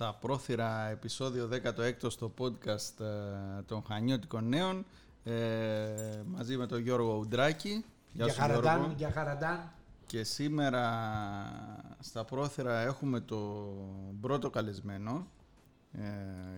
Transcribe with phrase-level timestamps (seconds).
[0.00, 4.84] στα πρόθυρα επεισόδιο 16 στο podcast ε, των Χανιώτικων Νέων
[5.24, 7.84] ε, μαζί με τον Γιώργο Ουντράκη.
[8.12, 9.72] Γεια, για χαραντάν, για χαραντάν.
[10.06, 10.84] Και σήμερα
[11.98, 13.68] στα πρόθυρα έχουμε το
[14.20, 15.26] πρώτο καλεσμένο
[15.92, 16.00] ε,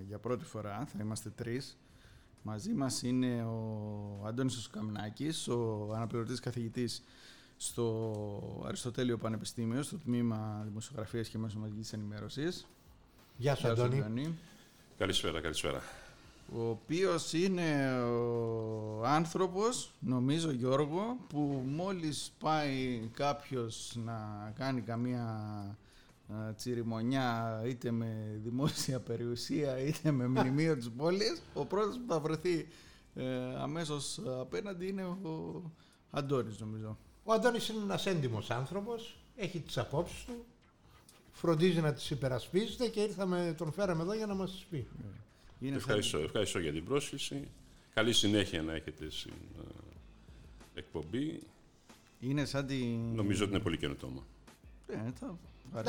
[0.07, 1.79] για πρώτη φορά, θα είμαστε τρεις.
[2.43, 7.03] Μαζί μας είναι ο Αντώνης Καμνάκης, ο αναπληρωτής καθηγητής
[7.57, 12.67] στο Αριστοτέλειο Πανεπιστήμιο, στο τμήμα Δημοσιογραφίας και Μέσω Μαζικής Ενημέρωσης.
[13.43, 14.39] Γεια σου, Αντώνη.
[14.99, 15.83] Καλησπέρα, καλησπέρα.
[16.55, 25.79] Ο οποίος είναι ο άνθρωπος, νομίζω Γιώργο, που μόλις πάει κάποιος να κάνει καμία
[26.57, 32.69] τσιριμονιά είτε με δημόσια περιουσία είτε με μνημείο της πόλης, ο πρώτος που θα βρεθεί
[33.15, 33.25] ε,
[33.59, 35.63] αμέσως απέναντι είναι ο
[36.11, 36.99] Αντώνης νομίζω.
[37.25, 40.45] Ο Αντώνης είναι ένας έντιμος άνθρωπος, έχει τις απόψεις του,
[41.33, 44.87] φροντίζει να τις υπερασπίζεται και ήρθαμε, τον φέραμε εδώ για να μας τις πει.
[45.61, 47.49] Είναι ευχαριστώ, ευχαριστώ για την πρόσκληση.
[47.95, 51.43] Καλή συνέχεια να έχετε στην ε, εκπομπή.
[52.21, 53.15] Είναι σαν την...
[53.15, 54.27] Νομίζω ότι είναι πολύ καινοτόμα.
[54.87, 55.39] Ναι, θα...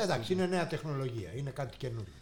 [0.02, 2.12] Εντάξει, είναι νέα τεχνολογία, είναι κάτι καινούριο.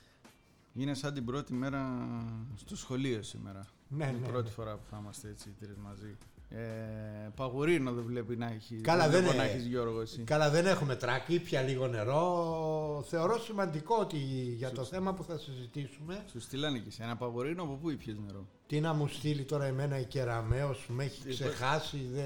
[0.74, 2.08] Είναι σαν την πρώτη μέρα
[2.56, 3.66] στο σχολείο σήμερα.
[3.88, 4.54] Ναι, είναι ναι, η πρώτη ναι.
[4.54, 6.16] φορά που θα είμαστε έτσι οι τρεις μαζί.
[6.54, 8.76] Ε, παγουρίνο δεν βλέπει να έχει.
[8.76, 10.22] Καλά, δεν, να έχεις, Γιώργο, εσύ.
[10.22, 13.04] Καλά, δεν έχουμε τράκι, πια λίγο νερό.
[13.08, 14.16] Θεωρώ σημαντικό ότι
[14.56, 16.24] για το θέμα που θα συζητήσουμε.
[16.30, 19.64] Σου στείλανε και σε ένα παγουρίνο, από πού ήπιες νερό; Τι να μου στείλει τώρα
[19.64, 22.08] εμένα η Κεραμέως, με έχει ξεχάσει.
[22.12, 22.22] Δε...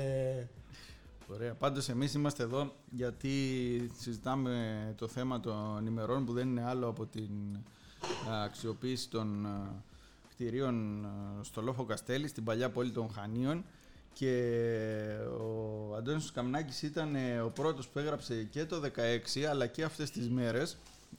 [1.35, 1.55] Ωραία.
[1.55, 3.31] Πάντως, εμείς είμαστε εδώ γιατί
[3.99, 7.31] συζητάμε το θέμα των ημερών που δεν είναι άλλο από την
[8.45, 9.47] αξιοποίηση των
[10.31, 11.07] κτηρίων
[11.41, 13.65] στο Λόφο Καστέλη, στην παλιά πόλη των Χανίων
[14.19, 18.83] και ο Αντώνης Καμνάκης ήταν ε, ο πρώτος που έγραψε και το
[19.37, 20.77] 16 αλλά και αυτές τις μέρες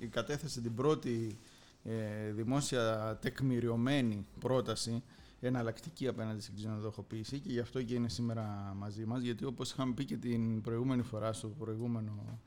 [0.10, 1.38] κατέθεσε την πρώτη
[1.84, 5.04] ε, δημόσια τεκμηριωμένη πρόταση
[5.40, 9.94] εναλλακτική απέναντι στην ξενοδοχοποίηση και γι' αυτό και είναι σήμερα μαζί μας γιατί όπως είχαμε
[9.94, 12.40] πει και την προηγούμενη φορά στο προηγούμενο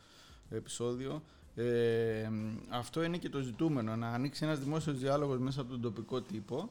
[0.50, 1.22] επεισόδιο
[1.54, 2.28] ε,
[2.68, 6.70] αυτό είναι και το ζητούμενο να ανοίξει ένας δημόσιος διάλογος μέσα από τον τοπικό τύπο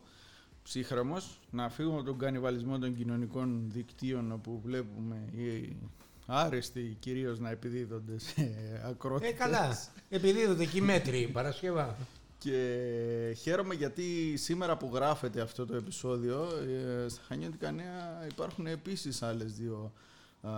[0.69, 5.75] ψύχραμος, να φύγουμε από τον κανιβαλισμό των κοινωνικών δικτύων όπου βλέπουμε οι
[6.25, 8.52] άρεστοι κυρίως να επιδίδονται σε
[8.90, 9.31] ακρότητες.
[9.31, 9.78] Ε, καλά.
[10.09, 11.96] Επιδίδονται και οι μέτροι, Παρασκευά.
[12.38, 16.47] Και χαίρομαι γιατί σήμερα που γράφεται αυτό το επεισόδιο
[17.03, 19.91] ε, στα Χανιώτικα Νέα υπάρχουν επίσης άλλες δύο
[20.41, 20.51] α,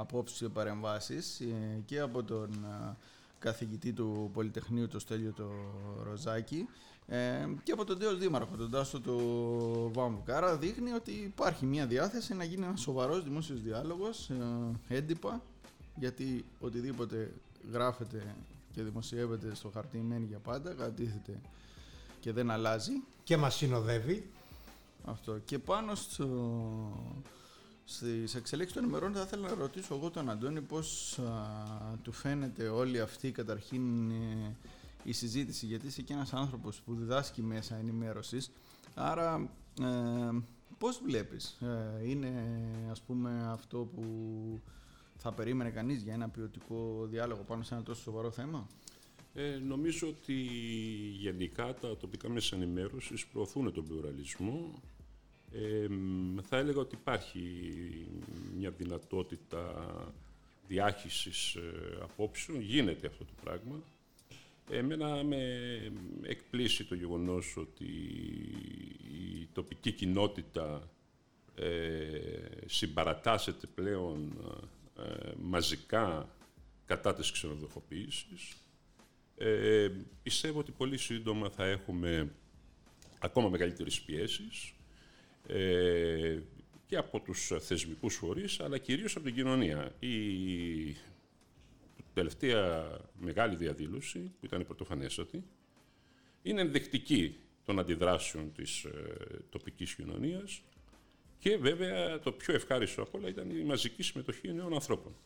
[0.00, 2.66] απόψεις και παρεμβάσεις ε, και από τον
[3.38, 5.50] καθηγητή του Πολυτεχνείου, το Στέλιο το
[6.04, 6.66] Ροζάκη
[7.08, 10.36] ε, και από τον Τέος Δήμαρχο, τον Τάσο του Βάμβουκα.
[10.36, 15.42] Άρα δείχνει ότι υπάρχει μια διάθεση να γίνει ένας σοβαρός δημόσιος διάλογος, ε, έντυπα,
[15.94, 17.32] γιατί οτιδήποτε
[17.72, 18.34] γράφεται
[18.72, 21.40] και δημοσιεύεται στο χαρτί μένει για πάντα, κατήθεται
[22.20, 22.92] και δεν αλλάζει.
[23.24, 24.30] Και μας συνοδεύει.
[25.04, 25.38] Αυτό.
[25.44, 26.28] Και πάνω στο,
[27.84, 31.18] στις εξελίξεις των ημερών θα ήθελα να ρωτήσω εγώ τον Αντώνη πώς
[32.02, 34.54] του φαίνεται όλη αυτή καταρχήν ε,
[35.06, 38.50] η συζήτηση γιατί είσαι και ένας άνθρωπος που διδάσκει μέσα ενημέρωσης.
[38.94, 39.50] Άρα
[39.80, 40.38] ε,
[40.78, 42.32] πώς βλέπεις ε, είναι
[42.90, 44.04] ας πούμε αυτό που
[45.16, 48.66] θα περίμενε κανείς για ένα ποιοτικό διάλογο πάνω σε ένα τόσο σοβαρό θέμα;
[49.34, 50.32] Ε, νομίζω ότι
[51.20, 54.82] γενικά τα τοπικά μέσα ενημέρωσης προωθούν τον πλουραλισμό.
[55.52, 55.86] Ε,
[56.42, 57.42] θα έλεγα ότι υπάρχει
[58.56, 59.88] μια δυνατότητα
[60.68, 63.82] διάχυσης ε, απόψεων, γίνεται αυτό το πράγμα.
[64.70, 65.42] Εμένα με
[66.22, 67.84] εκπλήσει το γεγονός ότι
[69.40, 70.90] η τοπική κοινότητα
[71.54, 71.66] ε,
[72.66, 74.32] συμπαρατάσσεται πλέον
[74.98, 76.28] ε, μαζικά
[76.86, 78.56] κατά της ξενοδοχοποίησης.
[79.36, 79.90] Ε,
[80.22, 82.32] πιστεύω ότι πολύ σύντομα θα έχουμε
[83.18, 84.72] ακόμα μεγαλύτερες πιέσεις
[85.46, 86.38] ε,
[86.86, 89.94] και από τους θεσμικούς φορείς, αλλά κυρίως από την κοινωνία.
[89.98, 90.96] Η
[92.16, 92.90] τελευταία
[93.20, 95.44] μεγάλη διαδήλωση, που ήταν η πρωτοφανέστατη,
[96.42, 98.90] είναι ενδεικτική των αντιδράσεων της ε,
[99.50, 100.62] τοπικής κοινωνίας
[101.38, 105.16] και βέβαια το πιο ευχάριστο από όλα ήταν η μαζική συμμετοχή νέων ανθρώπων.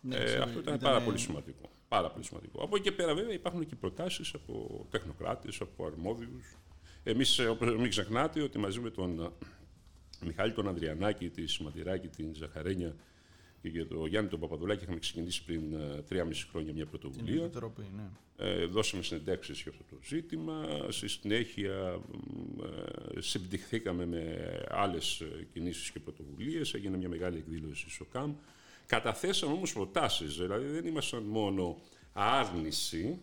[0.00, 1.70] Ναι, ε, αυτό ήταν, πάρα πολύ σημαντικό.
[1.88, 2.62] Πάρα πολύ σημαντικό.
[2.62, 6.56] Από εκεί και πέρα βέβαια υπάρχουν και προτάσεις από τεχνοκράτες, από αρμόδιους.
[7.02, 9.30] Εμείς, ε, όπως μην ξεχνάτε, ότι μαζί με τον ε,
[10.26, 12.96] Μιχάλη τον Ανδριανάκη, τη Σηματηράκη, την Ζαχαρένια
[13.70, 17.44] και για τον Γιάννη τον Παπαδουλάκη είχαμε ξεκινήσει πριν ε, τρία μισή χρόνια μια πρωτοβουλία.
[17.44, 18.08] Επιτροπή, ναι.
[18.46, 20.86] ε, δώσαμε συνεντεύξεις για αυτό το ζήτημα.
[20.88, 22.00] Στη συνέχεια
[23.16, 26.74] ε, συμπτυχθήκαμε με άλλες ε, κινήσεις και πρωτοβουλίες.
[26.74, 28.34] Έγινε μια μεγάλη εκδήλωση στο ΚΑΜ.
[28.86, 31.76] Καταθέσαμε όμως προτάσεις, δηλαδή δεν ήμασταν μόνο
[32.12, 33.18] άρνηση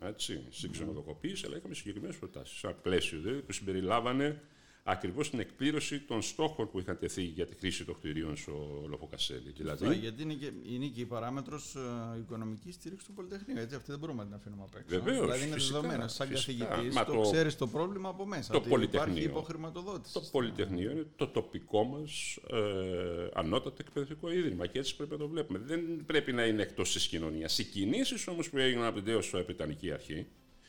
[0.00, 2.58] έτσι, στην ξενοδοχοποίηση, αλλά είχαμε συγκεκριμένες προτάσεις.
[2.58, 4.40] Σαν πλαίσιο δηλαδή, που συμπεριλάβανε
[4.84, 9.52] ακριβώς την εκπλήρωση των στόχων που είχαν τεθεί για τη χρήση των κτηρίων στο Λοφοκασέλη.
[9.56, 9.84] Δηλαδή...
[9.84, 13.56] Αυτό, γιατί είναι και, είναι και η παράμετρος uh, οικονομική στήριξη του Πολυτεχνείου.
[13.58, 15.02] Έτσι, αυτή δεν μπορούμε να την αφήνουμε απ' έξω.
[15.02, 15.20] Βεβαίως.
[15.20, 16.08] Δηλαδή είναι δεδομένο.
[16.08, 18.52] Σαν καθηγητής, το, το ξέρεις το πρόβλημα από μέσα.
[18.52, 19.12] Το Πολυτεχνείο.
[19.12, 20.14] Υπάρχει υποχρηματοδότηση.
[20.14, 25.28] Το Πολυτεχνείο είναι το τοπικό μας ε, ανώτατο εκπαιδευτικό ίδρυμα και έτσι πρέπει να το
[25.28, 25.58] βλέπουμε.
[25.58, 27.58] Δεν πρέπει να είναι εκτός της κοινωνίας.
[27.58, 30.26] Οι κινήσεις όμως που έγιναν από την τέο Βρετανική Αρχή,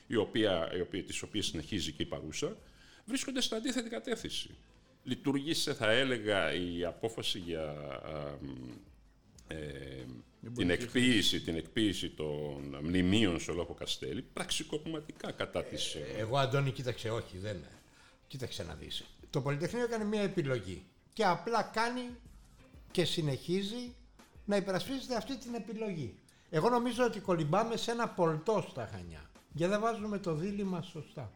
[0.08, 2.58] η οποία, η οποία, τις οποίες συνεχίζει και η παρούσα,
[3.06, 4.50] βρίσκονται στην αντίθετη κατεύθυνση.
[5.04, 7.76] Λειτουργήσε, θα έλεγα, η απόφαση για
[9.48, 10.06] ε,
[10.56, 15.94] την, εκποίηση, την εκποίηση των μνημείων σε Λόφο Καστέλη πραξικοπηματικά κατά της...
[15.96, 17.72] Ε, εγώ, Αντώνη, κοίταξε, όχι, δεν είναι.
[18.28, 19.04] Κοίταξε να δεις.
[19.30, 22.10] Το Πολυτεχνείο έκανε μια επιλογή και απλά κάνει
[22.92, 23.96] και συνεχίζει
[24.46, 26.16] να υπερασπίζεται αυτή την επιλογή.
[26.50, 29.30] Εγώ νομίζω ότι κολυμπάμε σε ένα πολτό στα Χανιά.
[29.54, 31.32] Για δεν βάζουμε το δίλημα σωστά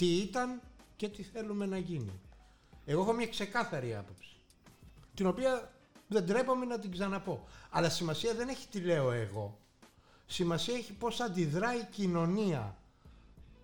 [0.00, 0.60] τι ήταν
[0.96, 2.20] και τι θέλουμε να γίνει.
[2.84, 4.36] Εγώ έχω μια ξεκάθαρη άποψη,
[5.14, 5.72] την οποία
[6.08, 7.46] δεν τρέπομαι να την ξαναπώ.
[7.70, 9.58] Αλλά σημασία δεν έχει τι λέω εγώ.
[10.26, 12.76] Σημασία έχει πώς αντιδράει η κοινωνία.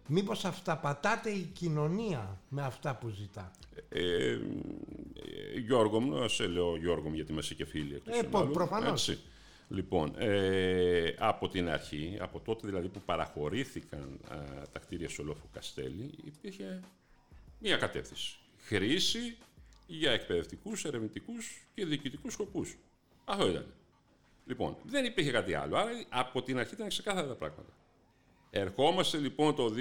[0.07, 3.51] Μήπως αυταπατάται η κοινωνία με αυτά που ζητά.
[3.89, 4.39] Ε, ε,
[5.67, 8.03] Γιώργο μου, σε λέω Γιώργο μου γιατί είμαστε και φίλοι.
[8.05, 8.23] Ε,
[8.53, 9.19] προφανώς.
[9.69, 14.21] Λοιπόν, ε, από την αρχή, από τότε δηλαδή που παραχωρήθηκαν
[14.73, 16.81] τα κτίρια Σολόφου Καστέλη, υπήρχε
[17.59, 18.39] μία κατεύθυνση.
[18.59, 19.37] Χρήση
[19.87, 22.77] για εκπαιδευτικούς, ερευνητικούς και διοικητικούς σκοπούς.
[23.25, 23.67] Αυτό ήταν.
[24.47, 25.77] Λοιπόν, δεν υπήρχε κάτι άλλο.
[25.77, 27.73] Άρα από την αρχή ήταν ξεκάθαρα τα πράγματα.
[28.51, 29.73] Ερχόμαστε λοιπόν το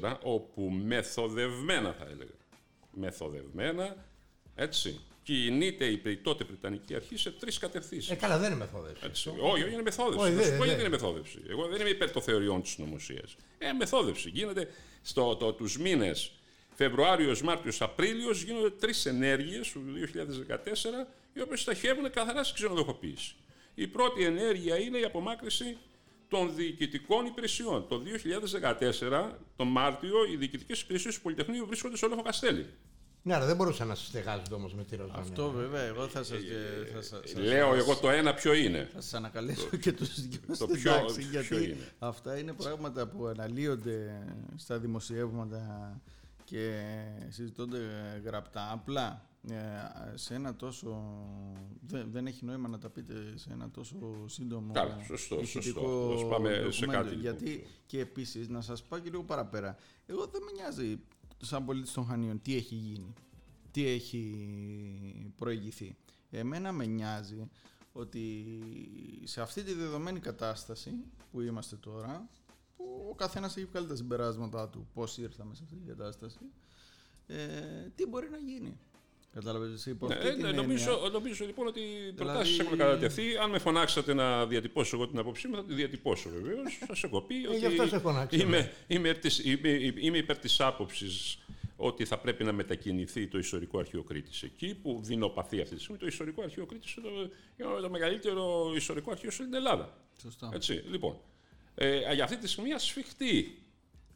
[0.00, 2.34] 2014, όπου μεθοδευμένα θα έλεγα,
[2.90, 4.04] μεθοδευμένα,
[4.54, 8.10] έτσι, κινείται η τότε Βρετανική Αρχή σε τρεις κατευθύνσεις.
[8.10, 9.28] Ε, καλά, δεν είναι μεθόδευση.
[9.28, 10.26] Όχι, όχι, είναι μεθόδευση.
[10.26, 10.78] Όχι, δεν, δεν.
[10.78, 11.38] είναι μεθόδευση.
[11.48, 13.36] Εγώ δεν είμαι υπέρ των θεωριών της νομοσίας.
[13.58, 14.28] Ε, μεθόδευση.
[14.28, 14.70] Γίνεται
[15.02, 16.32] στο, το, τους μήνες
[16.74, 23.34] Φεβρουάριος, Μάρτιος, Απρίλιος γίνονται τρεις ενέργειες του 2014, οι οποίες σταχεύουν καθαρά στην ξενοδοχοποίηση.
[23.74, 25.76] Η πρώτη ενέργεια είναι η απομάκρυση
[26.28, 27.88] των διοικητικών υπηρεσιών.
[27.88, 28.02] Το
[29.10, 32.66] 2014, τον Μάρτιο, οι διοικητικές υπηρεσίες του Πολυτεχνείου βρίσκονται στο Όλοφο Καστέλι.
[33.22, 35.20] Ναι, αλλά δεν μπορούσαν να στεγάζονται όμως με τη Ροζάνια.
[35.20, 36.38] Αυτό βέβαια, εγώ θα σας.
[37.36, 40.92] Λέω εγώ το ένα ποιο είναι; Θα σας ανακαλέσω και τους δυο Το πιο,
[41.30, 44.26] γιατί είναι; αυτά είναι πράγματα που αναλύονται
[44.56, 46.00] στα δημοσιεύματα
[46.44, 46.80] και
[47.28, 47.78] συζητώνται
[48.24, 48.70] γραπτά.
[48.72, 49.54] Απλά ε,
[50.14, 51.02] σε ένα τόσο.
[51.80, 54.72] Δεν, δεν έχει νόημα να τα πείτε σε ένα τόσο σύντομο.
[54.72, 55.44] Καλά, σωστό.
[55.44, 56.26] σωστό.
[56.30, 57.14] Πάμε σε κάτι.
[57.14, 59.76] Γιατί και επίσης να σας πάω και λίγο παραπέρα.
[60.06, 61.00] Εγώ δεν με νοιάζει
[61.40, 63.14] σαν πολίτης των Χανίων τι έχει γίνει,
[63.70, 65.96] τι έχει προηγηθεί.
[66.30, 67.50] Εμένα με νοιάζει
[67.92, 68.46] ότι
[69.24, 70.94] σε αυτή τη δεδομένη κατάσταση
[71.30, 72.28] που είμαστε τώρα,
[72.76, 76.38] που ο καθένας έχει βγάλει τα συμπεράσματά του πώς ήρθαμε σε αυτή τη κατάσταση,
[77.26, 78.78] ε, τι μπορεί να γίνει.
[79.34, 82.66] Κατάλαβες εσύ υπό αυτή ναι, ναι, νομίζω, νομίζω λοιπόν ότι οι προτάσεις δηλαδή...
[82.66, 83.36] έχουν κατατεθεί.
[83.36, 86.78] Αν με φωνάξατε να διατυπώσω εγώ την άποψή μου, θα τη διατυπώσω βεβαίως.
[86.86, 88.36] Θα σε έχω πει ε, ότι.
[88.36, 91.38] είμαι, είμαι, είμαι, είμαι υπέρ της άποψης
[91.76, 95.98] ότι θα πρέπει να μετακινηθεί το ιστορικό αρχείο Κρήτη εκεί που δεινοπαθεί αυτή τη στιγμή.
[95.98, 99.96] Το ιστορικό αρχείο Κρήτη είναι το, το μεγαλύτερο ιστορικό αρχείο στην Ελλάδα.
[100.22, 100.50] Σωστά.
[100.54, 101.16] Έτσι, λοιπόν.
[101.74, 103.62] Ε, για αυτή τη στιγμή ασφιχτεί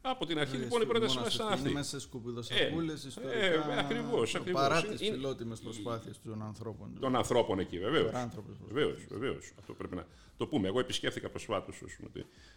[0.05, 1.59] από την αρχή λοιπόν η πρόταση μας ήταν αυτή.
[1.59, 3.33] Είναι μέσα σε σκουπιδοσακούλε, ε, ιστορικά.
[3.33, 4.37] Ε, ακριβώς.
[4.51, 6.97] Παρά τι φιλότιμες προσπάθειες των ανθρώπων.
[6.99, 8.11] Των ανθρώπων εκεί, βεβαίως.
[9.09, 9.53] Βεβαίως.
[9.59, 10.05] Αυτό πρέπει να
[10.37, 10.67] το πούμε.
[10.67, 11.81] Εγώ επισκέφθηκα προσφάτως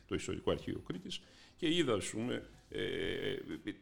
[0.07, 1.21] το ιστορικό αρχείο Κρήτης
[1.57, 2.83] και είδα ας πούμε, ε,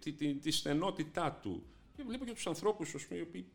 [0.01, 1.63] τη, τη, τη στενότητά του.
[1.97, 3.47] Και βλέπω και τους ανθρώπους οι οποίοι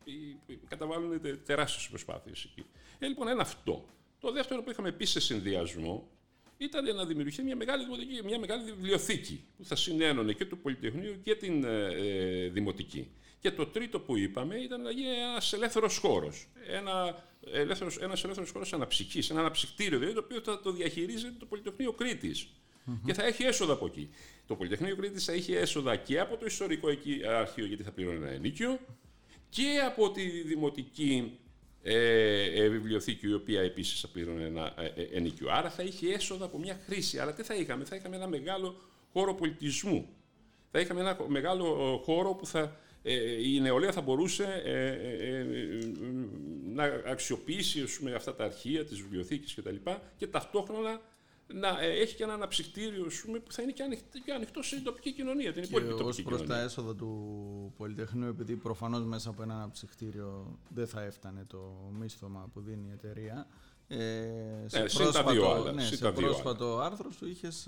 [0.68, 2.66] καταβάλουν τεράστιες προσπάθειες εκεί.
[3.00, 3.86] Ε, λοιπόν, ένα αυτό.
[4.20, 6.10] Το δεύτερο που είχαμε επίση σε συνδυασμό
[6.60, 11.16] ήταν να δημιουργηθεί μια μεγάλη, δημοτική, μια μεγάλη βιβλιοθήκη που θα συνένωνε και το Πολυτεχνείο
[11.24, 13.12] και την ε, ε, Δημοτική.
[13.40, 16.48] Και το τρίτο που είπαμε ήταν να γίνει ένας ελεύθερος χώρος.
[16.68, 17.24] Ένα
[17.54, 21.92] ελεύθερος ένας ελεύθερος χώρος αναψυχής, ένα αναψυκτήριο δηλαδή, το οποίο θα το διαχειρίζεται το Πολυτεχνείο
[21.92, 22.48] Κρήτης.
[23.06, 24.10] Και θα έχει έσοδα από εκεί.
[24.48, 26.88] Το Πολυτεχνείο Κρήτης θα έχει έσοδα και από το ιστορικό
[27.38, 28.80] αρχείο, γιατί θα πληρώνει ένα ενίκιο,
[29.50, 31.40] και από τη δημοτική
[31.84, 35.48] ε, ε, βιβλιοθήκη, η οποία επίσης θα πλήρωνε ένα ε, ε, ενίκιο.
[35.52, 37.20] Άρα θα είχε έσοδα από μια χρήση.
[37.20, 38.76] Αλλά τι θα είχαμε, θα είχαμε ένα μεγάλο
[39.14, 40.08] χώρο πολιτισμού.
[40.72, 42.76] Θα είχαμε ένα μεγάλο χώρο που θα,
[43.44, 44.64] η νεολαία θα μπορούσε
[46.66, 49.76] να αξιοποιήσει πούμε, αυτά τα αρχεία, τις βιβλιοθήκες κτλ.
[49.84, 51.02] Και, και ταυτόχρονα
[51.54, 53.08] να έχει και ένα αναψυκτήριο
[53.46, 56.36] που θα είναι και ανοιχτό, και ανοιχτό στην τοπική κοινωνία, την υπόλοιπη τοπική κοινωνία.
[56.36, 61.46] Ως προς τα έσοδα του Πολυτεχνείου, επειδή προφανώς μέσα από ένα αναψυκτήριο δεν θα έφτανε
[61.48, 63.48] το μίσθωμα που δίνει η εταιρεία,
[63.92, 63.98] Ε,
[64.72, 67.68] Ναι, συν τα δύο άλλα, ναι, συν σε τα δύο πρόσφατο άρθρο σου είχες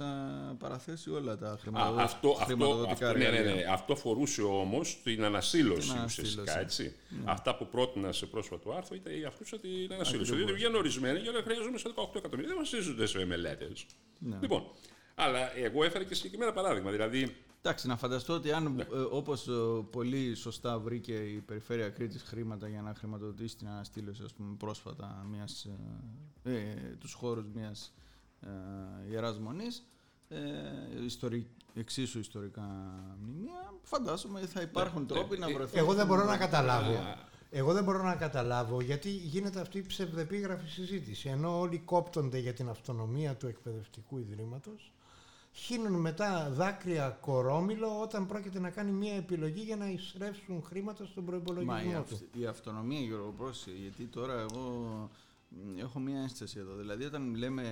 [0.57, 3.53] παραθέσει όλα τα Α, χρηματοδο- αυτό, αυτό, χρηματοδοτικά αυτό, ναι, ναι, εργαλεία.
[3.55, 6.41] ναι, αυτό φορούσε όμως την ανασύλωση Την ουσιαστικά.
[6.51, 6.83] ανασύλωση.
[6.83, 6.95] Έτσι.
[7.25, 10.35] Αυτά που πρότεινα σε πρόσφατο άρθρο ήταν αφορούσε την ανασύλωση.
[10.35, 12.49] Διότι βγαίνουν ορισμένοι και λέει χρειάζομαι σε 18 εκατομμύρια.
[12.49, 13.85] Δεν βασίζονται σε μελέτες.
[14.19, 14.37] Ναι.
[14.41, 14.63] Λοιπόν,
[15.15, 16.91] αλλά εγώ έφερα και συγκεκριμένα παράδειγμα.
[16.91, 18.81] Δηλαδή, Εντάξει, να φανταστώ ότι αν Ναι.
[18.81, 19.51] ε, όπως ε,
[19.91, 25.25] πολύ σωστά βρήκε η Περιφέρεια Κρήτης χρήματα για να χρηματοδοτήσει την αναστήλωση ας πούμε, πρόσφατα
[25.31, 25.67] μιας,
[26.43, 27.93] ε, ε, τους χώρους μιας
[28.41, 28.47] ε,
[29.11, 29.83] Ιεράς Μονής,
[30.29, 30.37] ε,
[31.05, 32.61] ιστορι, εξίσου ιστορικά
[33.21, 35.79] μνημεία, φαντάζομαι θα υπάρχουν τρόποι να βρεθούν.
[35.79, 36.93] Εγώ δεν μπορώ να Ε, καταλάβω.
[37.53, 41.29] Εγώ δεν μπορώ να καταλάβω γιατί γίνεται αυτή η ψευδεπίγραφη συζήτηση.
[41.29, 44.91] Ενώ όλοι κόπτονται για την αυτονομία του εκπαιδευτικού ιδρύματος,
[45.53, 51.23] χύνουν μετά δάκρυα κορόμιλο όταν πρόκειται να κάνει μια επιλογή για να εισρεύσουν χρήματα στον
[51.23, 52.39] Μα η, προπολογισμό αυ- του.
[52.39, 54.61] η αυτονομία, Γιώργο, πρόσεχε, γιατί τώρα εγώ
[55.49, 56.75] μ, έχω μία ένσταση εδώ.
[56.75, 57.63] Δηλαδή, όταν λέμε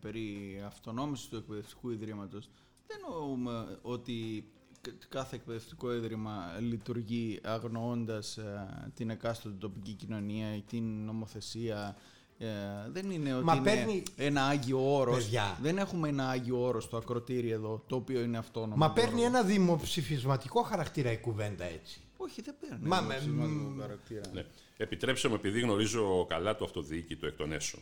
[0.00, 2.48] περί αυτονόμησης του εκπαιδευτικού ιδρύματος,
[2.86, 4.48] δεν εννοούμε ότι
[4.80, 11.96] κα- κάθε εκπαιδευτικό ίδρυμα λειτουργεί αγνοώντας ε, την εκάστοτε τοπική κοινωνία ή την νομοθεσία.
[12.40, 12.46] Ε,
[12.88, 15.16] δεν είναι ότι Μα είναι παίρνει- ένα άγιο όρος.
[15.24, 15.58] Παιδιά.
[15.62, 18.76] Δεν έχουμε ένα άγιο όρος στο ακροτήρι εδώ, το οποίο είναι αυτόνομο.
[18.76, 19.36] Μα παίρνει Γιώργο.
[19.36, 22.00] ένα δημοψηφισματικό χαρακτήρα η κουβέντα έτσι.
[22.16, 22.86] Όχι, δεν παίρνει.
[22.88, 24.20] Μα ένα με- σημαντικό μ, χαρακτήρα.
[24.32, 24.44] ναι.
[24.76, 27.78] επιτρέψτε μου, επειδή γνωρίζω καλά το αυτοδιοίκητο εκ των έσω.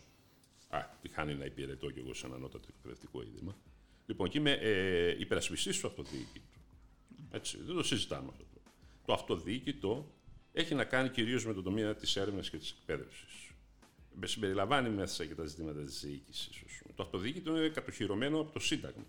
[0.69, 3.57] Α, τη χάνει να υπηρετώ κι εγώ σε ένα ανώτατο εκπαιδευτικό ίδρυμα.
[4.07, 6.41] Λοιπόν, και είμαι ε, υπερασπιστής του αυτοδιοίκητου.
[7.31, 8.45] Έτσι, δεν το συζητάμε αυτό.
[9.05, 10.13] Το αυτοδιοίκητο
[10.53, 13.46] έχει να κάνει κυρίως με τον τομέα της έρευνας και της εκπαίδευσης.
[14.25, 16.63] Συμπεριλαμβάνει μέσα και τα ζητήματα της διοίκησης.
[16.95, 19.07] Το αυτοδιοίκητο είναι κατοχυρωμένο από το Σύνταγμα.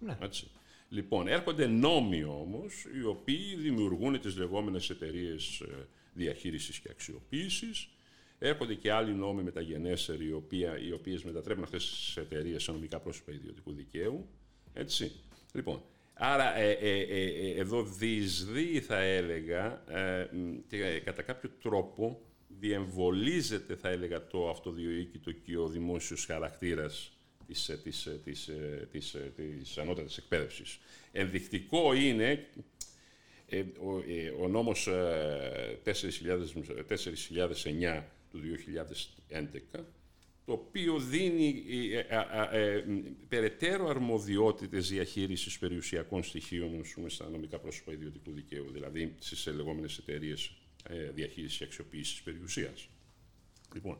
[0.00, 0.18] Ναι.
[0.20, 0.50] Έτσι.
[0.88, 5.62] Λοιπόν, έρχονται νόμοι όμως, οι οποίοι δημιουργούν τις λεγόμενες εταιρείες
[6.12, 7.88] διαχείρισης και αξιοποίησης.
[8.38, 13.00] Έρχονται και άλλοι νόμοι μεταγενέστεροι, οι, οποία, οι οποίες μετατρέπουν αυτές τις εταιρείες σε νομικά
[13.00, 14.28] πρόσωπα ιδιωτικού δικαίου.
[14.72, 15.12] Έτσι.
[15.52, 15.82] Λοιπόν,
[16.14, 22.20] άρα ε, ε, ε, ε, εδώ διεισδύει, θα έλεγα, ε, μ, και κατά κάποιο τρόπο
[22.58, 27.12] διεμβολίζεται, θα έλεγα, το αυτοδιοίκητο και ο δημόσιος χαρακτήρας
[27.46, 30.78] της, ε, της, ε, της, ε, της, ε, της ανώτατης εκπαίδευσης.
[31.12, 32.46] Ενδεικτικό είναι
[33.46, 35.92] ε, ο, ε, ο νόμος ε, 4.000
[36.88, 39.84] 4.009 του 2011,
[40.44, 47.08] το οποίο δίνει ε, ε, α, ε, μ, περαιτέρω αρμοδιότητες διαχείρισης περιουσιακών στοιχείων ας πούμε,
[47.08, 50.63] στα νομικά πρόσωπα ιδιωτικού δικαίου, δηλαδή στις λεγόμενες εταιρείες ε,
[51.12, 52.88] διαχείρισης και αξιοποίησης περιουσίας.
[53.74, 53.98] Λοιπόν,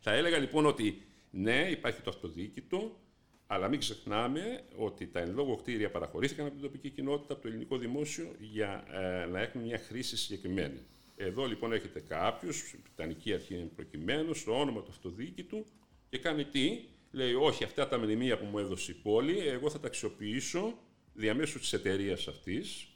[0.00, 3.00] θα έλεγα λοιπόν ότι ναι, υπάρχει το αυτοδιοίκητο,
[3.46, 7.48] αλλά μην ξεχνάμε ότι τα εν λόγω κτίρια παραχωρήθηκαν από την τοπική κοινότητα, από το
[7.48, 10.80] ελληνικό δημόσιο, για ε, να έχουν μια χρήση συγκεκριμένη.
[11.16, 15.64] Εδώ λοιπόν έχετε κάποιο, η Βρετανική Αρχή είναι προκειμένου, στο όνομα του αυτοδιοίκητου
[16.08, 19.80] και κάνει τι, λέει: Όχι, αυτά τα μνημεία που μου έδωσε η πόλη, εγώ θα
[19.80, 20.78] τα αξιοποιήσω
[21.12, 22.88] διαμέσου της εταιρείας αυτής.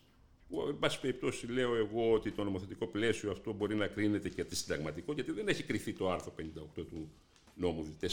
[0.68, 5.12] Εν πάση περιπτώσει, λέω εγώ ότι το νομοθετικό πλαίσιο αυτό μπορεί να κρίνεται και αντισυνταγματικό,
[5.12, 6.42] γιατί δεν έχει κρυθεί το άρθρο 58
[6.75, 7.11] του
[7.54, 8.06] νόμου 4009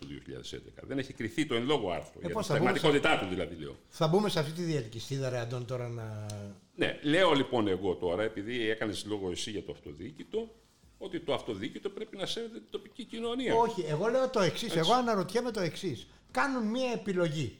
[0.00, 0.82] του 2011.
[0.82, 2.12] Δεν έχει κρυθεί το εν λόγω άρθρο.
[2.18, 3.76] για την πώς θα πούμε συνταγματικότητά του δηλαδή λέω.
[3.88, 6.26] Θα μπούμε σε αυτή τη διαδικασία, ρε Αντών, τώρα να.
[6.74, 10.54] Ναι, λέω λοιπόν εγώ τώρα, επειδή έκανες λόγο εσύ για το αυτοδιοίκητο,
[10.98, 13.54] ότι το αυτοδιοίκητο πρέπει να σέβεται την τοπική κοινωνία.
[13.54, 14.76] Όχι, εγώ λέω το εξής.
[14.76, 16.06] Εγώ αναρωτιέμαι το εξής.
[16.30, 17.56] Κάνουν μία επιλογή.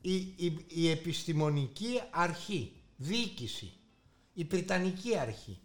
[0.00, 2.72] Η, η, η επιστημονική αρχή,
[3.02, 3.72] διοίκηση,
[4.34, 5.58] η Βρυτανική αρχή.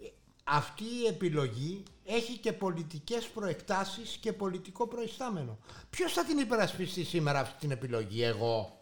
[0.00, 0.06] Ε,
[0.44, 5.58] Αυτή η επιλογή έχει και πολιτικές προεκτάσεις και πολιτικό προϊστάμενο.
[5.90, 8.72] Ποιος θα την υπερασπιστεί σήμερα αυτή την επιλογή, εγώ;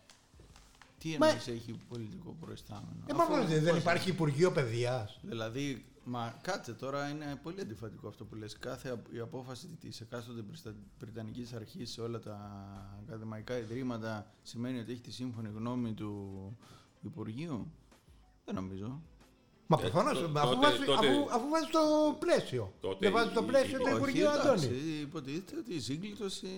[0.98, 5.18] Τι Μα- εννοείς έχει πολιτικό προϊστάμενο; Ε, Αφού- μα δεν, δεν πώς- υπάρχει Υπουργείο Παιδείας.
[5.22, 8.58] Δηλαδή, μα κάτσε τώρα, είναι πολύ αντιφατικό αυτό που λες.
[8.58, 12.38] Κάθε απ- η απόφαση της εκάστοτε Μπριστα- Βρυτανικής Αρχής σε όλα τα
[13.06, 16.56] ακαδημαϊκά ιδρύματα σημαίνει ότι έχει τη σύμφωνη γνώμη του
[17.02, 17.72] Υπουργείου;
[18.44, 19.00] Δεν νομίζω.
[19.68, 21.80] Μα Ε, προφανώ, τω- αφού, τότε- βάζει, τότε- αφού, αφού βάζει το
[22.18, 22.72] πλαίσιο.
[22.80, 25.00] Τότε δεν βάζει το η- πλαίσιο η- το όχι, Υπουργείο εντάξει, Αντώνη.
[25.00, 26.48] Υποτίθεται ότι η σύγκλιτος ε,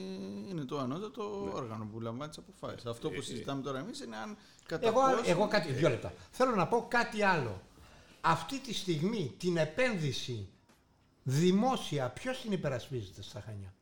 [0.48, 1.50] είναι το ανώτατο Ναι.
[1.54, 2.86] όργανο που λαμβάνει τις αποφάσεις.
[2.86, 6.12] Αυτό Ε, που συζητάμε τώρα εμείς είναι αν κατά Εγώ, πόσο- εγώ κάτι, δύο λεπτά.
[6.30, 7.62] Θέλω να πω κάτι άλλο.
[8.20, 10.48] Αυτή τη στιγμή την επένδυση
[11.22, 13.74] δημόσια, ποιος την υπερασπίζεται στα Χανιά;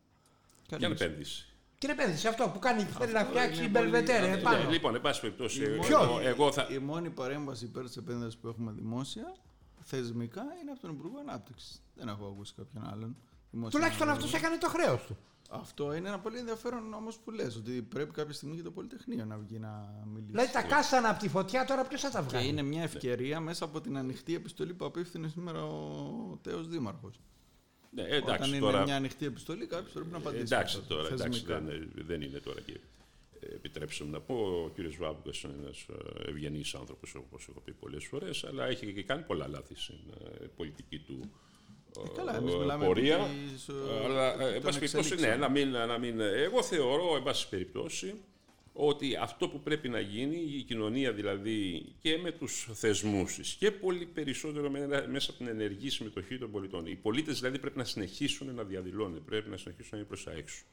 [0.68, 1.00] Ποια Κανείς.
[1.00, 4.62] επένδυση; Την επένδυση, αυτό που κάνει, θέλει να είναι φτιάξει η πολύ- Μπελβετέρε αυτό- επάνω.
[4.64, 6.66] Ναι, λοιπόν, εν πάση περιπτώσει, Η εγώ, μόνη- εγώ θα.
[6.70, 9.34] Η μόνη παρέμβαση υπέρ της επένδυσης που έχουμε δημόσια,
[9.82, 11.82] θεσμικά, είναι από τον Υπουργό Ανάπτυξης.
[11.94, 13.16] Δεν έχω ακούσει κάποιον άλλον.
[13.50, 14.36] δημόσια Τουλάχιστον ανάπτυξη.
[14.36, 15.16] αυτός έκανε το χρέος του.
[15.50, 19.24] Αυτό είναι ένα πολύ ενδιαφέρον όμως που λες, ότι πρέπει κάποια στιγμή και το Πολυτεχνείο
[19.24, 20.30] να βγει να μιλήσει.
[20.30, 23.40] Δηλαδή τα κάστανα από τη φωτιά τώρα ποιος θα τα και βγάλει; είναι μια ευκαιρία
[23.40, 27.20] μέσα από την ανοιχτή επιστολή που απίφθινε σήμερα ο τέος Δήμαρχος.
[27.90, 30.42] Ναι, εντάξει, Όταν τώρα, είναι μια ανοιχτή επιστολή, κάποιος πρέπει να απαντήσει.
[30.42, 31.60] εντάξει, αυτό, τώρα, εντάξει, θεσμικά.
[31.60, 32.72] δεν, δεν είναι τώρα και
[33.40, 37.60] ε, επιτρέψτε μου να πω, ο κύριος Βάμπουκας είναι ένας ε, ευγενής άνθρωπος, όπως έχω
[37.60, 39.98] πει πολλές φορές, αλλά έχει και κάνει πολλά λάθη στην
[40.40, 41.20] ε, πολιτική του
[42.04, 43.16] Ε, καλά, εμείς ε, μιλάμε πορεία.
[43.16, 45.38] επί της, ε, Αλλά, ε, των εν πάση περιπτώσει, εξελίξεων.
[45.38, 48.14] ναι, να μην, να μην, εγώ θεωρώ, εν πάση περιπτώσει,
[48.78, 53.70] ότι αυτό που πρέπει να γίνει, η κοινωνία δηλαδή και με τους θεσμούς της και
[53.70, 56.86] πολύ περισσότερο με- μέσα από την ενεργή συμμετοχή των πολιτών.
[56.86, 60.32] Οι πολίτες δηλαδή πρέπει να συνεχίσουν να διαδηλώνουν, πρέπει να συνεχίσουν να είναι προς τα
[60.32, 60.64] έξω.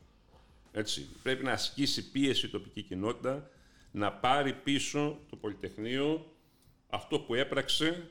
[0.72, 1.08] Έτσι.
[1.24, 3.50] Πρέπει να ασκήσει πίεση η τοπική κοινότητα
[3.92, 6.26] να πάρει πίσω το Πολυτεχνείο
[6.90, 8.08] αυτό που έπραξε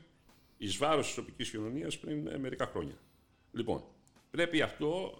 [0.58, 2.94] εις βάρος της τοπικής κοινωνίας πριν ε, μερικά χρόνια.
[3.52, 3.82] Λοιπόν,
[4.30, 5.14] πρέπει αυτό,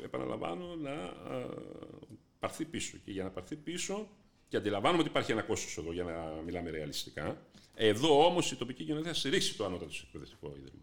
[0.00, 1.46] ε, επαναλαμβάνω, να ε,
[2.38, 2.96] πάρθει πίσω.
[3.04, 4.08] Και για να πάρθει πίσω,
[4.48, 8.84] και αντιλαμβάνομαι ότι υπάρχει ένα κόστος εδώ για να μιλάμε ρεαλιστικά, εδώ όμως η τοπική
[8.84, 10.82] κοινωνία θα στηρίξει το ανώτατο εκπαιδευτικό ίδρυμα.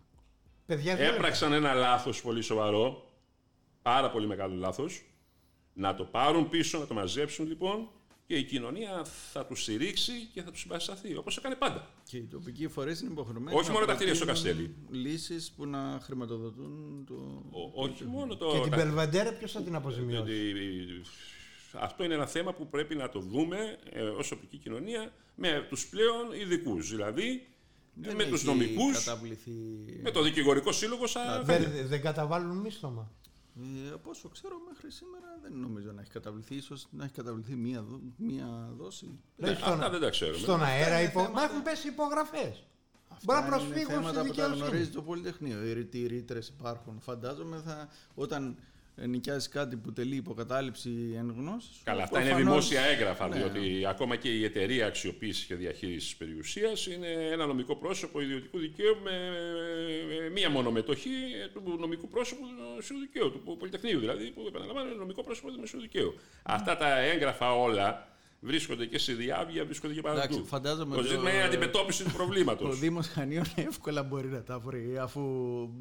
[0.65, 3.11] Παιδιά, δεν Έπραξαν ένα λάθος πολύ σοβαρό,
[3.81, 5.05] πάρα πολύ μεγάλο λάθος,
[5.73, 7.89] να το πάρουν πίσω, να το μαζέψουν λοιπόν
[8.27, 11.87] και η κοινωνία θα τους στηρίξει και θα τους συμπαρασταθεί, όπως έκανε πάντα.
[12.03, 13.57] Και οι τοπικοί φορέ είναι υποχρεωμένοι.
[13.57, 14.75] Όχι να μόνο τα κτίρια στο προτείνουν Καστέλι.
[15.01, 17.13] Λύσεις που να χρηματοδοτούν το.
[17.51, 18.51] Ο- όχι μόνο το...
[18.51, 20.53] Και την τα- Μπελβεντέρε ποιος θα την αποζημιώσει;
[21.75, 25.65] Ότι αυτό είναι ένα θέμα που πρέπει να το δούμε ε, ως τοπική κοινωνία με
[25.69, 27.47] τους πλέον ειδικούς, δηλαδή
[27.93, 29.51] Δεν με τους έχει νομικούς, Καταβληθεί.
[30.03, 33.11] με το δικηγορικό σύλλογο σαν Δεν, δεν καταβάλουν μίσθωμα.
[33.87, 36.55] Ε, από όσο ξέρω, μέχρι σήμερα δεν νομίζω να έχει καταβληθεί.
[36.55, 39.19] Ίσως να έχει καταβληθεί μία, δο- μία δόση.
[39.37, 40.37] Λέει Ναι, αυτά δεν τα ξέρουμε.
[40.37, 41.19] Στον αέρα είναι υπο...
[41.19, 42.63] θέματα- Μα έχουν πέσει υπογραφές.
[43.07, 44.93] Αυτά Μπορεί να είναι προσφύγουν στη θέματα που τα γνωρίζει δικαιοσύνη.
[44.95, 45.65] το Πολυτεχνείο.
[45.65, 46.99] Οι ρητοί ρήτρες υπάρχουν.
[46.99, 48.57] Φαντάζομαι θα, όταν
[48.95, 51.75] νοικιάζει κάτι που τελεί υποκατάληψη εν γνώσης.
[51.75, 53.35] σου, Καλά, αυτά είναι προφανώς- δημόσια έγγραφα, Ναι.
[53.35, 58.97] διότι ακόμα και η εταιρεία αξιοποίησης και διαχείρισης περιουσίας είναι ένα νομικό πρόσωπο ιδιωτικού δικαίου
[59.03, 59.11] με
[60.23, 61.09] με μία μόνο μετοχή
[61.53, 65.53] του νομικού πρόσωπου του δημοσίου δικαίου, του Πολυτεχνείου δηλαδή, που επαναλαμβάνω είναι νομικό πρόσωπο του
[65.53, 66.13] δημοσίου δικαίου.
[66.43, 68.07] Αυτά τα έγγραφα όλα
[68.39, 70.45] βρίσκονται και σε διάβια, βρίσκονται και Εντάξει, παντού.
[70.45, 72.69] φαντάζομαι Το το- ζήτημα είναι η αντιμετώπιση του προβλήματος.
[72.75, 75.21] Ο Δήμος Χανίων εύκολα μπορεί να τα βρει, αφού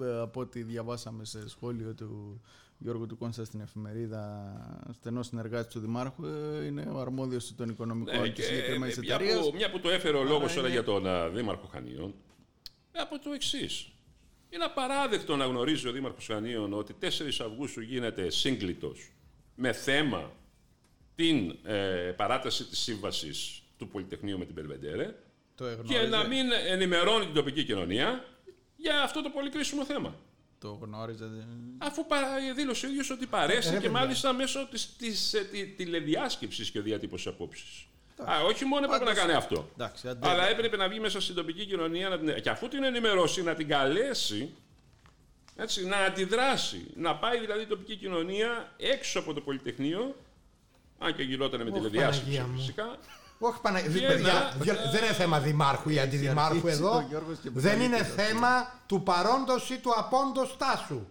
[0.03, 2.40] ε, από ό,τι διαβάσαμε σε σχόλιο του
[2.78, 4.52] Γιώργου του Κόνστα στην εφημερίδα,
[4.94, 9.14] στενός συνεργάτης του Δημάρχου, ε, είναι ο αρμόδιος των οικονομικών Ναι, της και συγκεκριμένης μια,
[9.14, 9.40] εταιρείας.
[9.40, 12.14] που, μια που το έφερε ο λόγος Άρα τώρα είναι- για τον α, Δήμαρχο Χανίων,
[12.92, 13.88] ε, από το εξής.
[14.50, 18.92] Είναι απαράδεκτο να γνωρίζει ο Δήμαρχος Χανίων ότι 4 Αυγούστου γίνεται σύγκλιτο
[19.54, 20.32] με θέμα
[21.14, 21.76] την ε,
[22.16, 25.14] παράταση της σύμβασης του Πολυτεχνείου με την Περβεντέρε
[25.54, 28.24] Το και εγνώριζε, να μην ενημερώνει την τοπική κοινωνία
[28.76, 30.14] για αυτό το πολύ κρίσιμο θέμα.
[30.64, 31.24] Το γνώριζε.
[31.27, 34.00] δεν- Αφού παρα- δήλωσε ο ίδιος ότι παρέσει Ε, ρε, και παιδιά.
[34.00, 37.87] μάλιστα μέσω της, της, ε, τη- τηλεδιάσκεψης και διατύπωση απόψεις.
[38.24, 39.68] Α, όχι μόνο έπρεπε να Πάντως- κάνει αυτό.
[39.74, 42.40] Εντάξει, αντέ- Αλλά έπρεπε να βγει μέσα στην τοπική κοινωνία να την...
[42.42, 44.55] και αφού την ενημερώσει, να την καλέσει
[45.57, 46.87] έτσι, να αντιδράσει.
[46.96, 50.16] Να πάει δηλαδή η τοπική κοινωνία έξω από το Πολυτεχνείο,
[50.98, 52.59] αν και γινόταν με Ωχ, τηλεδιάσκεψη Παναγία μου.
[52.59, 52.98] φυσικά.
[53.46, 53.80] Όχι, Πανα...
[53.80, 56.96] Και παιδιά, να- δυο- δεν είναι θέμα δημάρχου ή αντιδημάρχου αρχίσει εδώ.
[56.96, 61.07] ο Γιώργος και Δεν είναι επικαλείται θέμα του παρόντος ή του απόντος τάσου.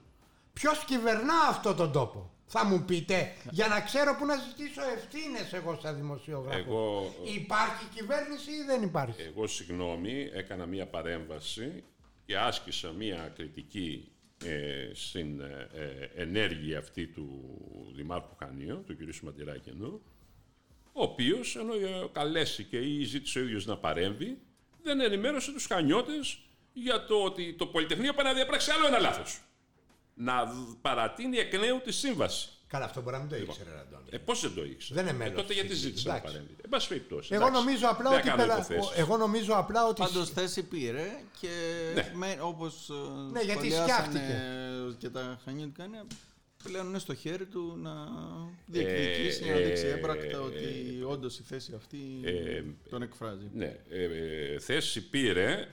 [0.53, 2.31] Ποιος κυβερνά αυτό τον τόπο.
[2.45, 6.59] Θα μου πείτε, για να ξέρω που να ζητήσω ευθύνες εγώ σαν δημοσιογράφος.
[6.65, 11.83] Εγώ- Υπάρχει κυβέρνηση ή δεν υπάρχει; Εγώ, συγγνώμη, έκανα μία παρέμβαση
[12.25, 14.11] και άσκησα μία κριτική
[14.45, 15.69] ε, στην ε,
[16.15, 17.27] ε, ενέργεια αυτή του
[17.95, 19.13] Δημάρχου Χανίου, του κ.
[19.13, 20.01] Σηματηράκενου,
[20.93, 24.37] ο οποίος, ενώ ε, καλέστηκε ή ζήτησε ο ίδιος να παρέμβει,
[24.83, 26.39] δεν ενημέρωσε τους Χανιώτες
[26.73, 29.41] για το ότι το Πολυτεχνείο πάει να διαπράξει άλλο ένα λάθος.
[30.15, 32.49] Να δ- παρατείνει εκ νέου τη σύμβαση.
[32.67, 34.03] Καλά, αυτό μπορεί να μην το ήξερε, Αντώνη.
[34.09, 36.33] Ε, πώς δεν το ήξερε; Δεν είναι Ε, μέλος τότε γιατί της ζήτησε να Εντάξει.
[36.33, 37.29] παρέμβει; Εν πάση περιπτώσει.
[37.33, 37.61] Εγώ εντάξει.
[37.63, 38.27] νομίζω απλά Δεν ότι.
[38.27, 38.91] κάνω πελα- υποθέσεις.
[38.97, 40.01] Εγώ νομίζω απλά ότι.
[40.01, 41.49] Πάντως θέση πήρε και
[41.93, 42.11] Ναι.
[42.13, 42.93] με, όπως ε,
[43.31, 44.95] Ναι, γιατί σχολιάσανε σκιάχτηκε.
[44.97, 46.03] και τα χανιώτικα είναι
[46.63, 47.93] πλέον είναι στο χέρι του να
[48.65, 50.63] διεκδικήσει, Ε, να δείξει ε, έμπρακτα ε, ότι
[51.07, 53.49] όντως η θέση αυτή ε, τον εκφράζει.
[53.53, 55.67] Ναι, ε, ε, θέση πήρε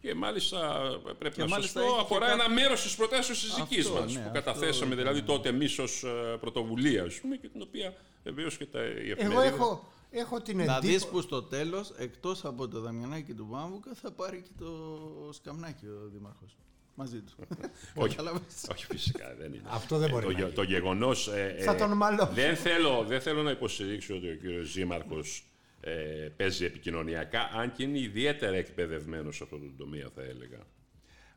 [0.00, 0.82] και μάλιστα
[1.18, 3.54] πρέπει Και να μάλιστα σας πω, έχει και αφορά κάποιο- ένα μέρος της προτάσεως της
[3.54, 4.98] δικής Αυτό, μας ναι, που αυτό καταθέσαμε ήταν.
[4.98, 8.86] δηλαδή τότε εμείς ως ε, πρωτοβουλία ας πούμε, και την οποία βεβαίως και τα η
[9.10, 11.10] Εγώ εφημερίδα- έχω, έχω την Να δεις εντύπωση.
[11.10, 14.98] που στο τέλος, εκτός από το Δαμιανάκι του Βάμβουκα, θα πάρει και το
[15.32, 16.56] σκαμνάκι ο Δήμαρχος.
[16.94, 17.34] Μαζί τους.
[17.94, 18.66] όχι, Κατάλαβες.
[18.72, 19.62] όχι φυσικά δεν είναι.
[19.66, 20.54] Αυτό δεν μπορεί το, να γε- γίνει.
[20.56, 22.30] το γεγονός ε, Θα ε, τον μαλώσω.
[22.32, 25.44] δεν, θέλω, δεν θέλω να υποστηρίξω ότι ο κύριος Ζήμαρχος
[25.80, 25.90] ε,
[26.36, 30.58] παίζει επικοινωνιακά, αν και είναι ιδιαίτερα εκπαιδευμένος σε αυτό το τομέα θα έλεγα.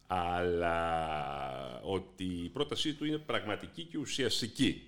[0.08, 4.88] Αλλά ότι η πρότασή του είναι πραγματική και ουσιαστική.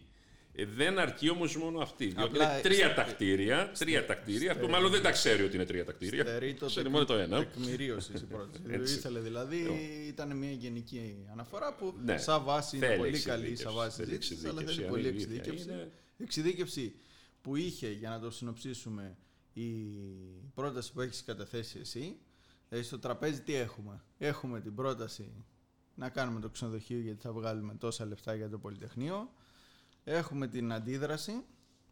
[0.60, 2.06] Ε, δεν αρκεί όμως μόνο αυτή.
[2.06, 3.72] Διότι Απλά είναι τρία στε- τα κτίρια.
[3.78, 4.52] Τρία τα κτίρια.
[4.52, 6.22] Αυτό μάλλον δεν τα ξέρει ότι είναι τρία τα κτίρια.
[6.26, 7.38] Στερεί το Ξέρει μόνο το ένα.
[7.46, 8.62] Τεκμηρίωσης η πρόταση.
[8.68, 8.94] Έτσι.
[8.94, 9.68] ήθελε δηλαδή,
[10.08, 12.18] ήταν μια γενική αναφορά που Ναι.
[12.18, 14.92] σαν βάση είναι Θέλει πολύ καλή εξειδίκευση, σαν βάση θέλει συζήτηση, αλλά εξειδίκευση, θέλει αν
[14.92, 15.70] πολύ η αλήθεια εξειδίκευση.
[15.70, 15.92] είναι.
[16.18, 16.96] Εξειδίκευση
[17.42, 19.18] που είχε, για να το συνοψίσουμε,
[19.54, 19.64] η
[20.54, 22.18] πρόταση που έχεις καταθέσει εσύ.
[22.70, 25.46] Δηλαδή στο τραπέζι τι έχουμε; Έχουμε την πρόταση
[25.96, 29.32] να κάνουμε το ξενοδοχείο γιατί θα βγάλουμε τόσα λεφτά για το Πολυτεχνείο.
[30.10, 31.44] Έχουμε την αντίδραση,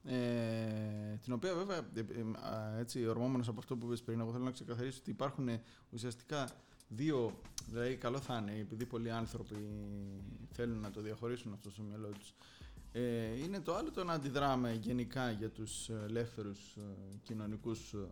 [0.04, 4.32] ε, την οποία βέβαια, ε, ε, α, έτσι, ορμόμενος από αυτό που είπες πριν, εγώ
[4.32, 6.50] θέλω να ξεκαθαρίσω ότι υπάρχουν ε, ουσιαστικά
[6.88, 9.56] δύο, δηλαδή καλό θα είναι, επειδή πολλοί άνθρωποι
[10.52, 12.34] θέλουν να το διαχωρίσουν αυτό στο μυαλό τους,
[12.92, 16.82] ε, είναι το άλλο το να αντιδράμε γενικά για τους ε, ελεύθερους ε,
[17.24, 18.08] κοινωνικούς ε,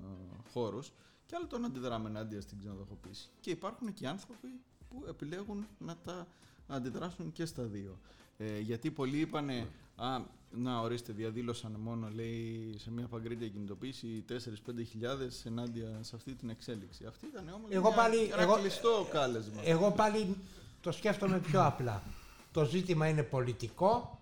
[0.51, 0.91] χώρους
[1.25, 3.29] και άλλο το να αντιδράμε ενάντια στην ξενοδοχοποίηση.
[3.39, 4.47] Και υπάρχουν και άνθρωποι
[4.89, 6.27] που επιλέγουν να τα
[6.73, 7.97] αντιδράσουν και στα δύο.
[8.37, 10.19] Ε, γιατί πολλοί είπανε, α,
[10.55, 16.49] να ορίστε, διαδήλωσαν μόνο, λέει, σε μια παγκρίτια κινητοποίηση 4-5 χιλιάδες ενάντια σε αυτή την
[16.49, 17.05] εξέλιξη.
[17.05, 19.61] Αυτή ήταν όμως Εγώ μια, πάλι- ένα εγώ- κλειστό κάλεσμα.
[19.63, 20.35] Εγώ πάλι
[20.81, 22.03] το σκέφτομαι πιο απλά.
[22.51, 24.19] Το ζήτημα είναι πολιτικό,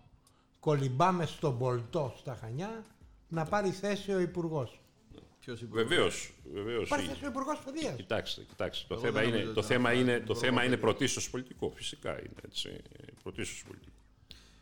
[0.59, 2.83] κολυμπάμε στον Πολτό στα Χανιά
[3.29, 4.80] να πάρει θέση ο Υπουργός.
[5.41, 6.33] Ποιος είπε, Βεβαίως.
[6.53, 7.95] Βεβαίως, Πάρει θέση ο Υπουργός Παιδείας.
[7.95, 8.85] Κοιτάξτε, κοιτάξτε.
[8.87, 10.63] Το Εγώ θέμα δεν είναι, νομίζω το ότι θέμα θα είναι, πάρει το τον θέμα
[10.63, 11.71] είναι Υπουργό πρωτίστως πολιτικό.
[11.75, 12.81] Φυσικά είναι έτσι.
[13.23, 13.95] Πρωτίστως πολιτικό.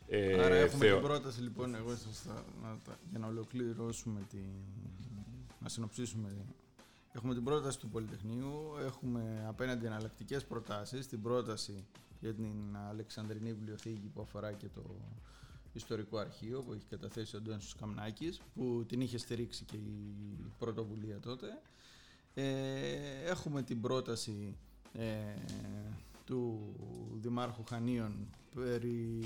[0.08, 4.20] Ε, Άρα έχουμε θεω- την πρόταση λοιπόν, εγώ σας θα, να, τα- για να ολοκληρώσουμε
[4.30, 4.46] την,
[5.58, 6.28] να συνοψίσουμε.
[7.12, 11.86] Έχουμε την πρόταση του Πολυτεχνείου, έχουμε απέναντι εναλλακτικές προτάσεις, την πρόταση
[12.20, 14.82] για την Αλεξανδρινή Βιβλιοθήκη που αφορά και το
[15.72, 20.14] ιστορικό αρχείο που έχει καταθέσει ο Αντώνης Καμνάκης, που την είχε στηρίξει και η
[20.58, 21.46] πρωτοβουλία τότε.
[22.34, 24.56] Ε, έχουμε την πρόταση
[24.92, 25.06] ε,
[26.24, 26.74] του
[27.20, 29.20] Δημάρχου Χανίων περί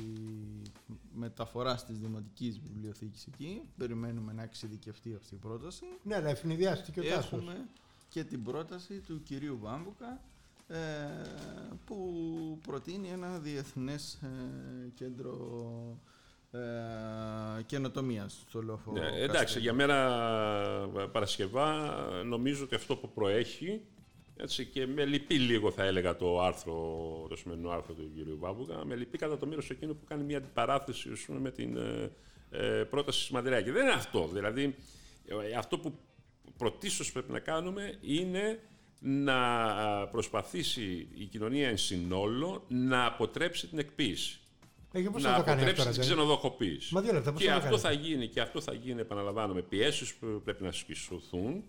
[1.14, 3.62] μεταφοράς της Δημοτικής Βιβλιοθήκης εκεί.
[3.76, 5.84] Περιμένουμε να εξειδικευτεί αυτή η πρόταση.
[6.02, 7.32] Ναι, αλλά ευνηδιάστηκε ο Τάσος.
[7.32, 7.68] Έχουμε
[8.08, 10.20] και την πρόταση του κυρίου Βάμβουκα
[10.68, 10.78] ε,
[11.84, 15.98] που προτείνει ένα διεθνές ε, κέντρο
[16.54, 19.94] ε, καινοτομίας στο λόφο Ναι, εντάξει, για μένα
[20.98, 23.80] ε, Παρασκευά νομίζω ότι αυτό που προέχει
[24.36, 26.74] έτσι, και με λυπεί λίγο θα έλεγα το άρθρο,
[27.28, 28.38] το σημερινό άρθρο του κ.
[28.38, 31.76] Βάμπουγα, με λυπεί κατά το μέρος εκείνο που κάνει μια αντιπαράθεση ας πούμε, με την
[31.76, 32.10] ε,
[32.50, 33.70] ε, πρόταση της Μαντρεάκη.
[33.70, 34.28] Δεν είναι αυτό.
[34.32, 34.74] Δηλαδή,
[35.26, 35.98] ε, αυτό που
[36.56, 38.60] πρωτίστως πρέπει να κάνουμε είναι
[39.00, 39.38] να
[40.06, 44.38] προσπαθήσει η κοινωνία εν συνόλο να αποτρέψει την εκποίηση.
[44.96, 46.94] Ε, και πώς να θα το κάνει αυτό, αποτρέψεις ρε, την παιδί; ξενοδοχοποίηση.
[46.94, 47.96] Μα δύο λεπτά, πώς και θα το αυτό κάνει.
[47.96, 51.64] θα γίνει, και αυτό θα γίνει, επαναλαμβάνω, με πιέσεις που πρέπει να ασκηθούν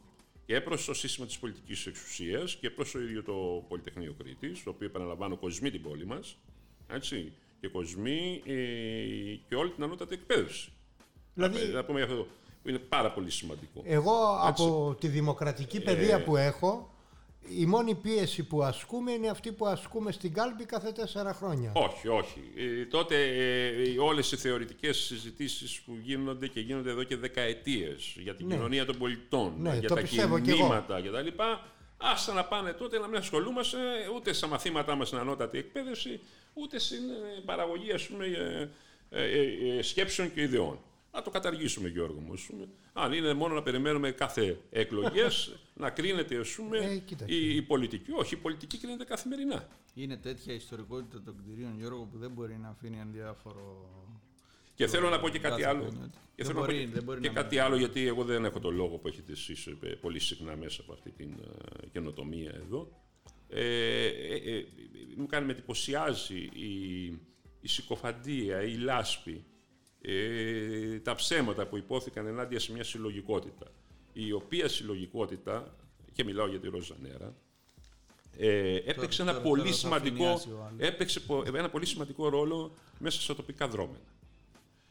[0.45, 4.69] και προς το σύστημα της πολιτικής εξουσίας και προς το ίδιο το Πολυτεχνείο Κρήτης, το
[4.69, 6.38] οποίο επαναλαμβάνω κοσμεί την πόλη μας.
[6.88, 8.53] Έτσι, και κοσμεί ε,
[9.47, 10.69] και όλη την ανώτατη εκπαίδευση.
[11.33, 12.27] Δηλαδή, Να πούμε για αυτό
[12.63, 13.81] που είναι πάρα πολύ σημαντικό.
[13.85, 16.94] εγώ από τη δημοκρατική παιδεία Ε, που έχω,
[17.49, 21.71] η μόνη πίεση που ασκούμε είναι αυτή που ασκούμε στην κάλπη κάθε τέσσερα χρόνια.
[21.75, 22.41] Όχι, όχι.
[22.55, 28.36] Ε, τότε ε, όλες οι θεωρητικές συζητήσεις που γίνονται και γίνονται εδώ και δεκαετίες για
[28.36, 28.53] την Ναι.
[28.55, 30.58] κοινωνία των πολιτών, Ναι, για το τα πιστεύω κι εγώ.
[30.60, 31.41] κινήματα κτλ.
[31.97, 33.77] Άστα να πάνε τότε να μην ασχολούμαστε
[34.15, 36.19] ούτε στα μαθήματά μας στην ανώτατη εκπαίδευση,
[36.53, 38.69] ούτε στην ε, παραγωγή ας πούμε, ε,
[39.10, 40.79] ε, ε, ε, σκέψεων και ιδεών.
[41.15, 42.34] Να το καταργήσουμε, Γιώργο μου.
[42.34, 42.67] ας πούμε.
[42.93, 47.36] Αν είναι μόνο να περιμένουμε κάθε εκλογές να κρίνεται ας πούμε, Ε, κοίταξε.
[47.36, 48.12] η, η πολιτική.
[48.12, 49.67] Όχι, η πολιτική κρίνεται καθημερινά.
[49.93, 53.89] Είναι τέτοια ιστορικότητα των κτηρίων, Γιώργο, που δεν μπορεί να αφήνει ανδιάφορο.
[54.75, 55.84] Και θέλω να πω και κάτι κάθε άλλο.
[55.84, 56.17] Παναγιώτη.
[56.36, 58.23] Και Δεν θέλω να πω μπορεί- και- δεν μπορεί και να κάτι άλλο, γιατί εγώ
[58.23, 61.30] δεν έχω το λόγο που έχετε εσείς ε, πολύ συχνά μέσα από αυτή την
[61.84, 63.04] ε, καινοτομία εδώ.
[63.49, 64.65] Ε, ε, ε,
[65.17, 67.04] μου κάνει με εντυπωσιάζει η,
[67.62, 69.43] η συκοφαντία, η λάσπη,
[70.07, 73.65] ε, τα ψέματα που υπόθηκαν ενάντια σε μια συλλογικότητα,
[74.13, 75.75] η οποία συλλογικότητα,
[76.13, 77.35] και μιλάω για τη Ροζανέρα,
[78.37, 80.79] ε, έπαιξε τώρα- ένα τώρα πολύ θα σημαντικό, αφηνιάσει ο άλλος.
[80.87, 84.03] έπαιξε πο- ένα πολύ σημαντικό ρόλο μέσα στα τοπικά δρόμενα.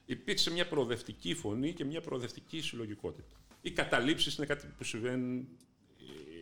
[0.06, 3.34] Υπήρξε μια προοδευτική φωνή και μια προοδευτική συλλογικότητα.
[3.62, 5.48] Οι καταλήψεις είναι κάτι που συμβαίνουν,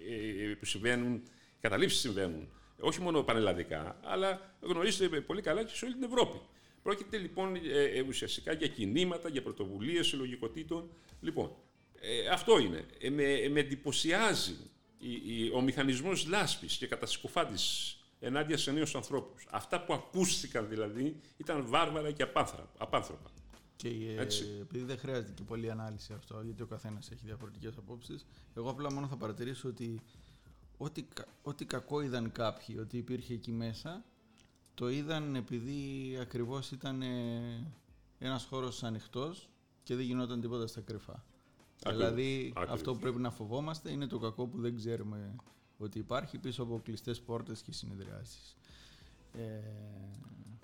[0.09, 2.49] ε, ε, που συμβαίνουν οι καταλήψεις συμβαίνουν
[2.81, 6.41] όχι μόνο πανελλαδικά, αλλά γνωρίζετε πολύ καλά και σε όλη την Ευρώπη.
[6.83, 10.91] Πρόκειται λοιπόν ε, ε, ουσιαστικά για κινήματα, για πρωτοβουλίες συλλογικοτήτων.
[11.21, 11.51] Λοιπόν,
[12.01, 12.87] ε, αυτό είναι.
[12.99, 14.57] Ε, με, με εντυπωσιάζει
[14.99, 19.47] η- η- ο μηχανισμός λάσπης και κατασκοφάντησης ενάντια σε νέους ανθρώπους.
[19.51, 22.71] Αυτά που ακούστηκαν δηλαδή ήταν βάρβαρα και απάνθρωπα.
[22.79, 23.31] απάνθρωπα.
[23.77, 24.45] Και ε, Έτσι.
[24.61, 28.93] επειδή δεν χρειάζεται και πολλή ανάλυση αυτό, γιατί ο καθένας έχει διαφορετικές απόψεις, εγώ απλά
[28.93, 30.01] μόνο θα παρατηρήσω ότι
[30.77, 34.05] ό,τι, κα- ό,τι κακό είδαν κάποιοι ότι υπήρχε εκεί μέσα,
[34.83, 37.07] το είδαν επειδή ακριβώς ήταν ε,
[38.19, 39.49] ένας χώρος ανοιχτός
[39.83, 41.25] και δεν γινόταν τίποτα στα κρυφά.
[41.85, 42.75] Ακριβώς, Δηλαδή ακριβώς.
[42.75, 45.35] αυτό που πρέπει να φοβόμαστε είναι το κακό που δεν ξέρουμε
[45.79, 48.57] ότι υπάρχει πίσω από κλειστές πόρτες και συνεδριάσεις.
[49.33, 49.41] Ε,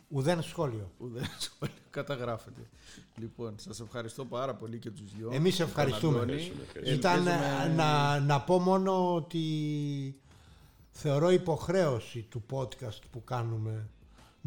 [0.09, 0.91] Ουδέν σχόλιο.
[0.99, 2.69] ουδέν σχόλιο καταγράφεται.
[3.17, 5.31] Λοιπόν, σας ευχαριστώ πάρα πολύ και τους δυο.
[5.33, 6.17] Εμείς Τον ευχαριστούμε.
[6.19, 6.33] Αντώνη.
[6.33, 6.99] Ευχαριστούμε, ευχαριστούμε.
[6.99, 10.21] Ήταν Ελπίζουμε- ε, να, να πω μόνο ότι
[10.91, 13.89] θεωρώ υποχρέωση του podcast που κάνουμε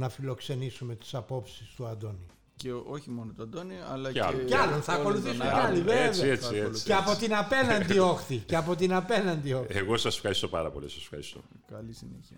[0.02, 2.26] να φιλοξενήσουμε τις απόψεις του Αντώνη.
[2.56, 4.46] Και όχι μόνο τον Αντώνη, αλλά Και και, άλλον.
[4.46, 5.66] Και άλλον, θα όλων ακολουθήσουν των και άλλων.
[5.66, 6.02] άλλοι, βέβαια.
[6.04, 6.84] Έτσι, έτσι, Θα έτσι.
[6.84, 8.38] Και από την απέναντι όχθη.
[8.38, 9.78] και από την απέναντι όχθη.
[9.78, 10.90] Εγώ σας ευχαριστώ πάρα πολύ.
[10.90, 11.42] Σας ευχαριστώ.
[11.72, 12.38] Καλή συνέχεια.